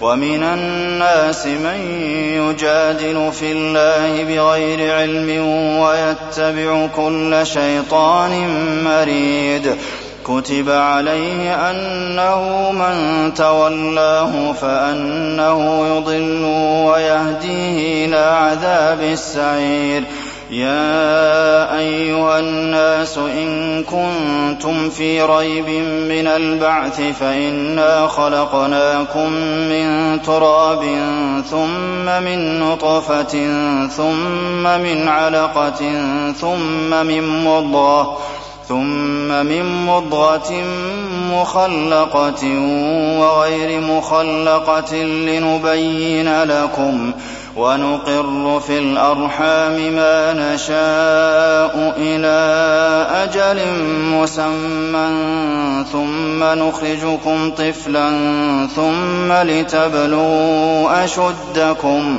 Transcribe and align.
ومن 0.00 0.42
الناس 0.42 1.46
من 1.46 1.80
يجادل 2.34 3.32
في 3.32 3.52
الله 3.52 4.24
بغير 4.24 4.94
علم 4.94 5.46
ويتبع 5.80 6.86
كل 6.96 7.46
شيطان 7.46 8.32
مريد. 8.84 9.76
كتب 10.26 10.70
عليه 10.70 11.70
أنه 11.70 12.70
من 12.72 13.34
تولاه 13.34 14.52
فأنه 14.52 15.86
يضل 15.96 16.44
ويهديه 16.86 18.06
إلى 18.06 18.16
عذاب 18.16 19.00
السعير. 19.00 20.04
يا 20.54 21.78
أيها 21.78 22.38
الناس 22.38 23.18
إن 23.18 23.82
كنتم 23.84 24.90
في 24.90 25.22
ريب 25.22 25.68
من 26.08 26.26
البعث 26.26 27.00
فإنا 27.00 28.06
خلقناكم 28.06 29.30
من 29.70 30.22
تراب 30.22 30.82
ثم 31.50 32.22
من 32.24 32.60
نطفة 32.60 33.34
ثم 33.86 34.62
من 34.62 35.08
علقة 35.08 36.02
ثم 36.32 37.06
من 37.06 37.44
مضغة 37.44 38.18
ثم 38.68 39.28
من 39.46 39.86
مضغة 39.86 40.52
مخلقة 41.32 42.44
وغير 43.20 43.80
مخلقة 43.80 44.94
لنبين 45.02 46.42
لكم 46.42 47.12
ونقر 47.56 48.60
في 48.60 48.78
الأرحام 48.78 49.72
ما 49.94 50.32
نشاء 50.32 51.94
إلى 51.96 52.36
أجل 53.24 53.60
مسمى 54.12 55.08
ثم 55.92 56.44
نخرجكم 56.44 57.50
طفلا 57.50 58.10
ثم 58.76 59.32
لتبلغوا 59.32 61.04
أشدكم 61.04 62.18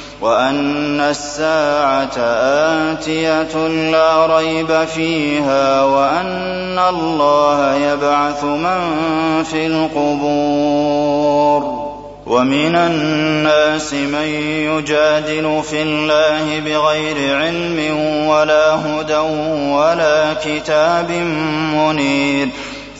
وأن 0.21 0.99
الساعة 0.99 2.17
آتية 2.91 3.67
لا 3.67 4.37
ريب 4.37 4.85
فيها 4.85 5.83
وأن 5.83 6.79
الله 6.89 7.75
يبعث 7.75 8.43
من 8.43 8.79
في 9.43 9.67
القبور 9.67 11.11
ومن 12.27 12.75
الناس 12.75 13.93
من 13.93 14.27
يجادل 14.69 15.61
في 15.69 15.81
الله 15.81 16.59
بغير 16.59 17.37
علم 17.37 17.97
ولا 18.27 18.75
هدى 18.75 19.17
ولا 19.71 20.33
كتاب 20.33 21.11
منير 21.75 22.47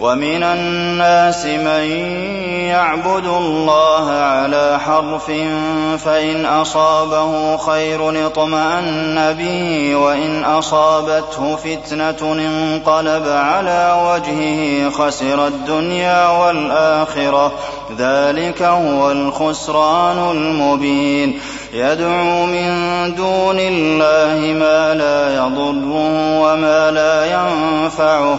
ومن 0.00 0.42
الناس 0.42 1.44
من 1.44 1.84
يعبد 2.68 3.26
الله 3.26 4.10
على 4.10 4.78
حرف 4.80 5.26
فإن 6.04 6.46
أصابه 6.46 7.56
خير 7.56 8.26
اطمأن 8.26 9.34
به 9.38 9.96
وإن 9.96 10.44
أصابته 10.44 11.56
فتنة 11.56 12.32
انقلب 12.32 13.28
على 13.28 14.00
وجهه 14.06 14.90
خسر 14.90 15.46
الدنيا 15.46 16.28
والآخرة. 16.28 17.52
ذلك 17.98 18.62
هو 18.62 19.10
الخسران 19.10 20.30
المبين. 20.30 21.40
يدعو 21.72 22.46
من 22.46 22.70
دون 23.14 23.56
الله 23.58 24.58
ما 24.58 24.94
لا 24.94 25.34
يضره 25.36 26.40
وما 26.40 26.90
لا 26.90 27.24
ينفعه. 27.24 28.38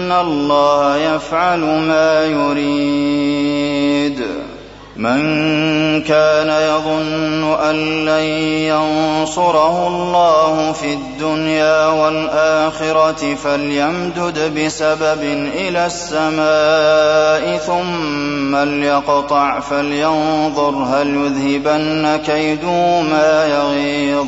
الله 0.11 0.97
يفعل 0.97 1.59
ما 1.59 2.25
يريد. 2.25 4.21
من 5.01 5.21
كان 6.01 6.49
يظن 6.49 7.53
أن 7.53 8.05
لن 8.05 8.23
ينصره 8.69 9.87
الله 9.87 10.71
في 10.71 10.93
الدنيا 10.93 11.87
والآخرة 11.87 13.35
فليمدد 13.35 14.59
بسبب 14.59 15.21
إلى 15.53 15.85
السماء 15.85 17.57
ثم 17.57 18.55
ليقطع 18.55 19.59
فلينظر 19.59 20.69
هل 20.69 21.07
يذهبن 21.07 22.19
كيده 22.25 23.01
ما 23.01 23.45
يغيظ. 23.45 24.27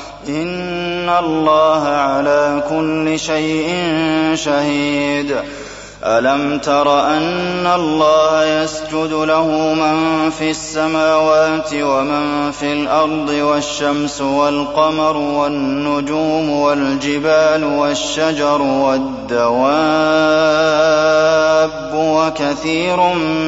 إن 0.27 1.09
الله 1.09 1.87
على 1.87 2.63
كل 2.69 3.19
شيء 3.19 3.75
شهيد. 4.33 5.35
أَلَمْ 6.03 6.57
تَرَ 6.57 6.99
أَنَّ 6.99 7.67
اللَّهَ 7.75 8.63
يَسْجُدُ 8.63 9.13
لَهُ 9.13 9.73
مَن 9.73 10.29
فِي 10.29 10.49
السَّمَاوَاتِ 10.49 11.73
وَمَن 11.73 12.51
فِي 12.51 12.73
الْأَرْضِ 12.73 13.29
وَالشَّمْسُ 13.29 14.21
وَالْقَمَرُ 14.21 15.17
وَالنُّجُومُ 15.17 16.49
وَالْجِبَالُ 16.49 17.63
وَالشَّجَرُ 17.63 18.61
وَالدَّوَابُّ 18.61 19.71
وَكَثِيرٌ 21.93 22.97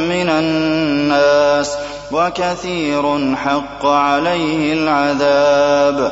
مِّنَ 0.09 0.29
النَّاسِ 0.29 1.77
وَكَثِيرٌ 2.11 3.35
حَقَّ 3.35 3.85
عَلَيْهِ 3.85 4.73
الْعَذَابُ. 4.73 6.11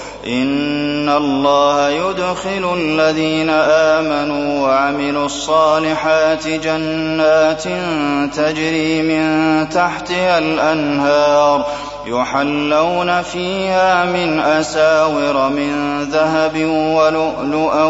إِنَّ 0.27 1.09
اللَّهَ 1.09 1.89
يُدْخِلُ 1.89 2.73
الَّذِينَ 2.77 3.49
آمَنُوا 3.49 4.67
وَعَمِلُوا 4.67 5.25
الصَّالِحَاتِ 5.25 6.47
جَنَّاتٍ 6.47 7.63
تَجْرِي 8.35 9.01
مِن 9.01 9.69
تَحْتِهَا 9.69 10.39
الْأَنْهَارُ 10.39 11.65
يُحَلَّوْنَ 12.05 13.21
فِيهَا 13.21 14.05
مِنْ 14.05 14.39
أَسَاوِرَ 14.39 15.49
مِن 15.49 16.03
ذَهَبٍ 16.03 16.55
وَلُؤْلُؤًا 16.95 17.83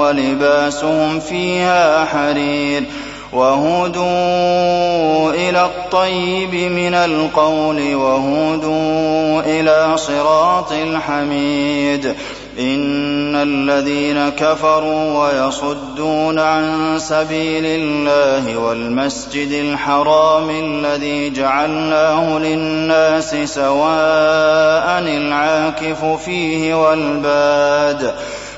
وَلِبَاسُهُمْ 0.00 1.20
فِيهَا 1.20 2.04
حَرِيرٌ 2.04 2.84
وَهُدُوا 3.32 5.31
إِلَى 5.52 5.64
الطَّيِّبِ 5.64 6.54
مِنَ 6.54 6.94
الْقَوْلِ 6.94 7.94
وَهُدُوا 7.94 9.40
إِلَىٰ 9.60 9.96
صِرَاطِ 9.96 10.72
الْحَمِيدِ. 10.72 12.14
إِنَّ 12.58 13.36
الَّذِينَ 13.36 14.28
كَفَرُوا 14.28 15.28
وَيَصُدُّونَ 15.28 16.38
عَن 16.38 16.94
سَبِيلِ 16.98 17.64
اللَّهِ 17.66 18.58
وَالْمَسْجِدِ 18.58 19.52
الْحَرَامِ 19.52 20.50
الَّذِي 20.50 21.30
جَعَلْنَاهُ 21.30 22.38
لِلنَّاسِ 22.38 23.36
سَوَاءً 23.54 24.98
الْعَاكِفُ 24.98 26.04
فِيهِ 26.04 26.74
وَالْبَادِ 26.74 28.14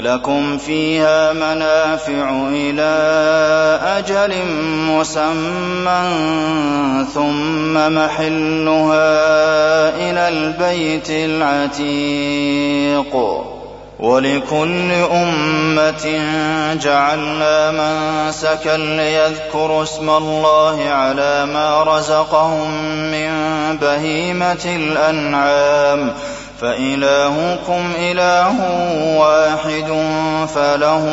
لَكُمْ 0.00 0.58
فِيهَا 0.58 1.32
مَنَافِعُ 1.32 2.30
إِلَىٰ 2.52 2.96
أَجَلٍ 3.98 4.34
مُّسَمًّى 4.92 6.02
ثُمَّ 7.14 7.74
مَحِلُّهَا 7.74 9.08
إِلَى 9.96 10.28
الْبَيْتِ 10.28 11.10
الْعَتِيقِ. 11.10 13.14
وَلِكُلِّ 14.00 14.90
أُمَّةٍ 15.12 16.06
جَعَلْنَا 16.74 17.70
مَنسَكًا 17.70 18.76
لِّيَذْكُرُوا 18.76 19.82
اسْمَ 19.82 20.10
اللَّهِ 20.10 20.88
عَلَىٰ 20.90 21.46
مَا 21.46 21.82
رَزَقَهُم 21.82 22.70
مِّن 23.12 23.30
بَهِيمَةِ 23.76 24.64
الْأَنْعَامِ. 24.66 26.12
فَإِلَٰهُكُمْ 26.60 27.92
إِلَٰهٌ 27.98 28.54
وَاحِدٌ 29.20 29.88
فَلَهُ 30.54 31.04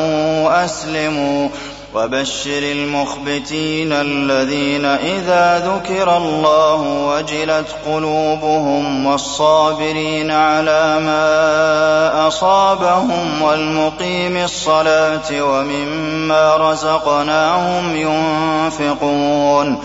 أَسْلِمُوا 0.65 1.47
ۗ 1.47 1.51
وَبَشِّرِ 1.93 2.63
الْمُخْبِتِينَ 2.63 3.91
الَّذِينَ 3.93 4.85
إِذَا 4.85 5.59
ذُكِرَ 5.67 6.17
اللَّهُ 6.17 6.81
وَجِلَتْ 7.07 7.67
قُلُوبُهُمْ 7.85 9.05
وَالصَّابِرِينَ 9.05 10.31
عَلَىٰ 10.31 10.99
مَا 10.99 12.27
أَصَابَهُمْ 12.27 13.41
وَالْمُقِيمِي 13.41 14.43
الصَّلَاةِ 14.43 15.43
وَمِمَّا 15.43 16.57
رَزَقْنَاهُمْ 16.57 17.95
يُنفِقُونَ 17.95 19.83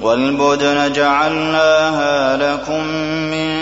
وَالْبُدْنَ 0.00 0.92
جَعَلْنَاهَا 0.92 2.36
لَكُم 2.36 2.80
مِّن 3.30 3.61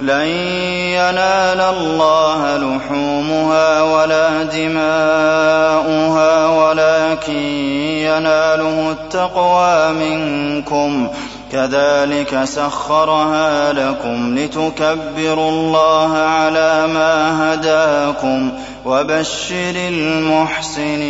لن 0.00 0.26
ينال 0.92 1.60
الله 1.60 2.56
لحومها 2.56 3.82
ولا 3.82 4.42
دماؤها 4.42 6.48
ولكن 6.48 7.32
يناله 8.04 8.90
التقوى 8.90 9.92
منكم 9.92 11.08
كذلك 11.52 12.44
سخرها 12.44 13.72
لكم 13.72 14.38
لتكبروا 14.38 15.50
الله 15.50 16.16
على 16.16 16.86
ما 16.86 17.54
هداكم 17.54 18.52
وبشر 18.84 19.74
المحسنين 19.76 21.06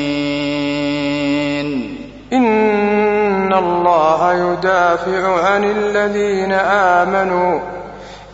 ان 2.33 3.55
الله 3.55 4.53
يدافع 4.53 5.47
عن 5.47 5.65
الذين 5.65 6.53
امنوا 6.53 7.76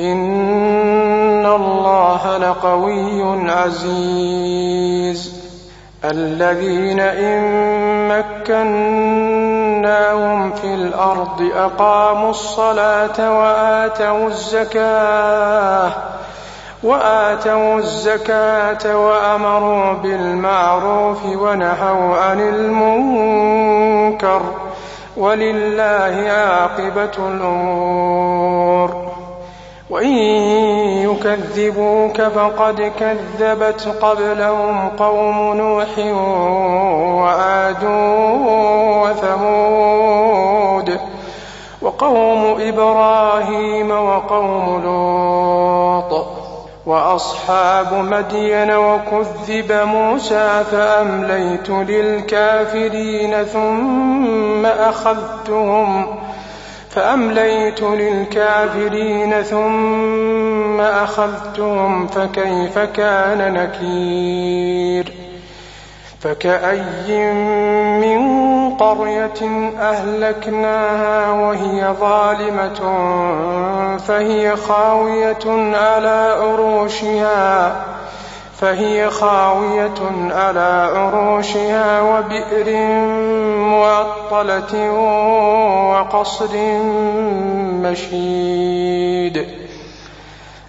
إن 0.00 1.46
الله 1.46 2.38
لقوي 2.38 3.50
عزيز. 3.50 5.38
الذين 6.04 7.00
إن 7.00 7.68
مكناهم 8.08 8.98
في 10.52 10.74
الأرض 10.74 11.50
أقاموا 11.56 12.30
الصلاة 12.30 13.38
وآتوا 13.38 14.26
الزكاة 14.26 15.90
وآتوا 16.82 17.78
الزكاة 17.78 18.96
وأمروا 18.96 19.92
بالمعروف 19.92 21.24
ونهوا 21.24 22.16
عن 22.16 22.40
المنكر 22.40 24.42
ولله 25.16 26.30
عاقبة 26.30 27.10
الأمور. 27.18 29.08
وإن 29.90 30.12
يكذبوك 31.02 32.22
فقد 32.22 32.92
كذبت 33.00 33.88
قبلهم 34.02 34.88
قوم 34.88 35.54
نوح 35.54 35.98
وعاد 37.22 37.84
وثمود 39.02 41.00
وقوم 41.82 42.56
إبراهيم 42.60 43.90
وقوم 43.90 44.82
لوط. 44.84 46.37
وأصحاب 46.88 47.94
مدين 47.94 48.70
وكذب 48.70 49.72
موسى 49.72 50.64
فأمليت 50.70 51.70
للكافرين 51.70 53.44
ثم 53.44 54.66
أخذتهم 54.66 56.06
فأمليت 56.90 57.82
للكافرين 57.82 59.42
ثم 59.42 60.80
أخذتهم 60.80 62.06
فكيف 62.06 62.78
كان 62.78 63.52
نكير 63.54 65.27
فكأي 66.20 67.32
من 68.00 68.20
قرية 68.74 69.70
أهلكناها 69.80 71.30
وهي 71.32 71.94
ظالمة 72.00 72.78
فهي 73.98 74.56
خاوية 74.56 75.76
على 75.76 76.36
عروشها 76.40 77.76
فهي 78.56 79.10
خاوية 79.10 80.30
على 80.30 80.90
عروشها 80.94 82.00
وبئر 82.02 82.76
معطلة 83.56 84.90
وقصر 85.90 86.56
مشيد. 87.82 89.67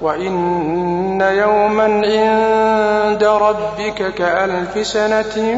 وإن 0.00 1.20
يوما 1.20 1.84
عند 1.84 3.24
ربك 3.24 4.14
كألف 4.14 4.86
سنة 4.86 5.54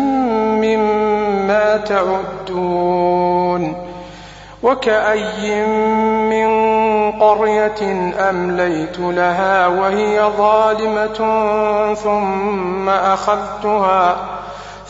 مما 0.61 1.76
تعدون 1.76 3.76
وكأي 4.62 5.66
من 6.31 6.47
قرية 7.21 8.11
أمليت 8.31 8.99
لها 8.99 9.66
وهي 9.66 10.23
ظالمة 10.38 11.14
ثم 11.95 12.88
أخذتها 12.88 14.16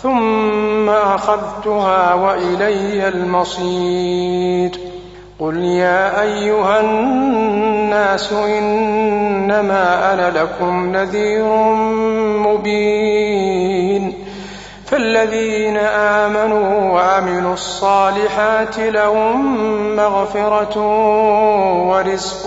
ثم 0.02 0.90
أخذتها 0.90 2.14
وإلي 2.14 3.08
المصير 3.08 4.95
قل 5.40 5.56
يا 5.56 6.22
أيها 6.22 6.80
الناس 6.80 8.32
إنما 8.32 10.12
أنا 10.12 10.30
لكم 10.38 10.92
نذير 10.96 11.44
مبين 12.46 14.12
فالذين 14.86 15.76
آمنوا 15.76 16.92
وعملوا 16.92 17.54
الصالحات 17.54 18.78
لهم 18.78 19.96
مغفرة 19.96 20.78
ورزق 21.88 22.42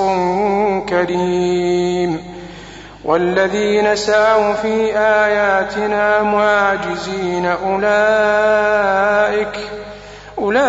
كريم 0.90 2.24
والذين 3.06 3.96
سعوا 3.96 4.54
في 4.54 4.98
آياتنا 4.98 6.24
معاجزين 6.24 7.46
أولئك 7.46 9.00
أولئك 10.42 10.60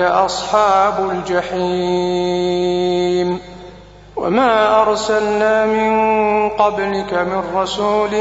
أصحاب 0.00 1.10
الجحيم. 1.10 2.82
وما 4.16 4.82
أرسلنا 4.82 5.66
من 5.66 5.92
قبلك 6.48 7.14
من 7.14 7.42
رسول 7.54 8.14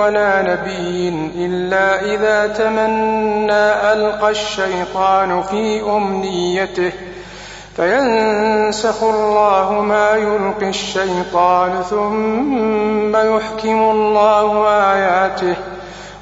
ولا 0.00 0.42
نبي 0.42 1.08
إلا 1.36 2.02
إذا 2.14 2.46
تمنى 2.46 3.92
ألقى 3.92 4.30
الشيطان 4.30 5.42
في 5.42 5.82
أمنيته. 5.82 6.92
فينسخ 7.76 9.02
الله 9.02 9.72
ما 9.72 10.10
يلقي 10.10 10.68
الشيطان 10.68 11.82
ثم 11.90 13.16
يحكم 13.16 13.90
الله 13.90 14.68
آياته. 14.68 15.56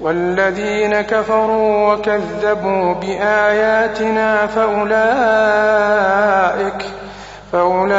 والذين 0.00 1.00
كفروا 1.00 1.94
وكذبوا 1.94 2.94
بآياتنا 2.94 4.46
فاولئك 4.46 4.96
فأولئك 7.52 7.96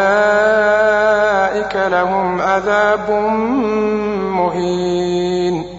لهم 1.76 2.42
عذاب 2.42 3.12
مهين. 4.32 5.78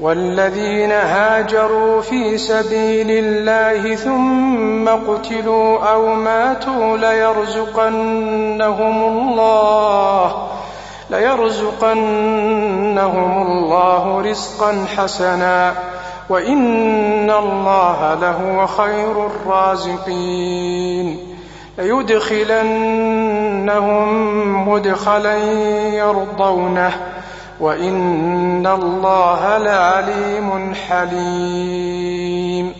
والذين 0.00 0.92
هاجروا 0.92 2.00
في 2.00 2.38
سبيل 2.38 3.10
الله 3.10 3.94
ثم 3.94 4.88
قتلوا 4.88 5.92
أو 5.92 6.14
ماتوا 6.14 6.96
ليرزقنهم 6.96 9.02
الله. 9.02 10.48
ليرزقنهم 11.10 11.96
الله 13.42 14.20
رزقا 14.30 14.84
حسنا 14.96 15.74
وإن 16.28 17.30
الله 17.30 18.14
لهو 18.14 18.66
خير 18.66 19.26
الرازقين. 19.26 21.18
ليدخلنهم 21.78 22.88
مدخلا 24.68 25.36
يرضونه 25.94 26.92
وإن 27.60 28.66
الله 28.66 29.58
لعليم 29.58 30.74
حليم. 30.88 32.79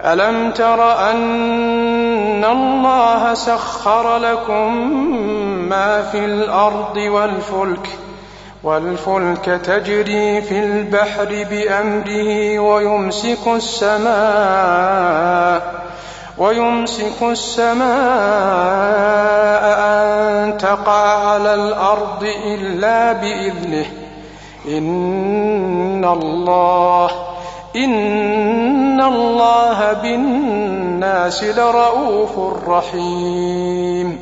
ألم 0.00 0.50
تر 0.50 1.10
أن 1.10 2.44
الله 2.44 3.34
سخر 3.34 4.16
لكم 4.16 4.76
ما 5.68 6.02
في 6.02 6.24
الأرض 6.24 6.96
والفلك 6.96 7.88
والفلك 8.62 9.44
تجري 9.44 10.42
في 10.42 10.58
البحر 10.64 11.46
بأمره 11.50 12.58
ويمسك 12.58 13.46
السماء 13.46 14.14
ويمسك 16.38 17.22
السماء 17.22 17.84
أن 19.78 20.58
تقع 20.58 21.28
على 21.28 21.54
الأرض 21.54 22.26
إلا 22.46 23.12
بإذنه. 23.12 23.86
إن 24.68 26.04
الله 26.04 27.10
إن 27.76 28.63
الله 29.08 29.92
بالناس 29.92 31.44
لرؤوف 31.44 32.38
رحيم 32.68 34.18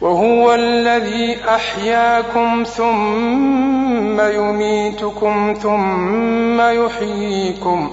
وهو 0.00 0.54
الذي 0.54 1.38
أحياكم 1.48 2.64
ثم 2.64 4.20
يميتكم 4.20 5.54
ثم 5.62 6.60
يحييكم 6.60 7.90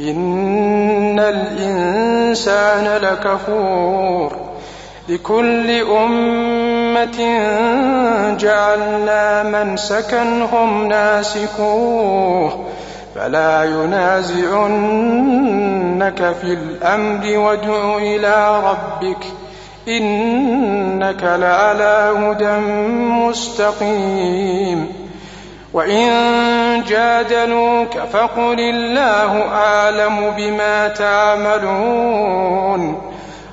إن 0.00 1.18
الإنسان 1.18 3.02
لكفور 3.02 4.36
لكل 5.08 5.70
أمة 5.80 7.18
جعلنا 8.38 9.42
منسكا 9.42 10.22
هم 10.52 10.86
ناسكوه 10.88 12.64
فلا 13.18 13.64
ينازعنك 13.64 14.62
في 16.40 16.52
الأمر 16.52 17.38
وادع 17.38 17.96
إلى 17.96 18.62
ربك 18.64 19.24
إنك 19.88 21.22
لعلى 21.22 22.12
هدى 22.16 22.56
مستقيم. 23.28 24.92
وإن 25.72 26.08
جادلوك 26.88 27.98
فقل 28.12 28.60
الله 28.60 29.42
أعلم 29.42 30.30
بما 30.36 30.88
تعملون. 30.88 32.28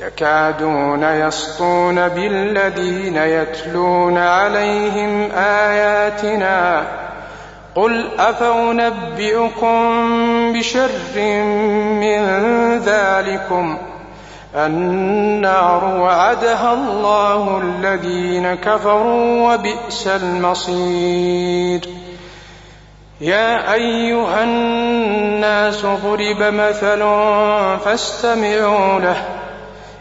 يكادون 0.00 1.02
يسطون 1.02 2.08
بالذين 2.08 3.16
يتلون 3.16 4.18
عليهم 4.18 5.30
آياتنا 5.36 6.84
قل 7.74 8.06
أفأنبئكم 8.18 9.72
بشر 10.52 10.90
من 12.00 12.22
ذلكم 12.78 13.78
النار 14.56 15.84
وعدها 15.84 16.72
الله 16.72 17.62
الذين 17.62 18.54
كفروا 18.54 19.54
وبئس 19.54 20.06
المصير 20.06 21.80
يا 23.20 23.72
أيها 23.72 24.42
الناس 24.44 25.86
ضرب 25.86 26.42
مثل 26.42 27.00
فاستمعوا 27.84 29.00
له 29.00 29.39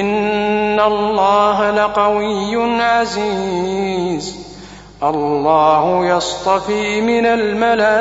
إن 0.00 0.80
الله 0.80 1.70
لقوي 1.70 2.82
عزيز. 2.82 4.44
الله 5.02 6.06
يصطفي 6.16 7.00
من 7.00 7.26
الملائكة 7.26 7.96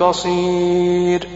بصير. 0.00 1.35